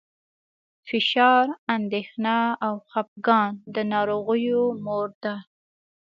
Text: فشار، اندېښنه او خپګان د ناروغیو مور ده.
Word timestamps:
فشار، 0.87 1.45
اندېښنه 1.75 2.37
او 2.65 2.75
خپګان 2.89 3.51
د 3.73 3.75
ناروغیو 3.91 4.61
مور 4.85 5.09
ده. 5.23 5.35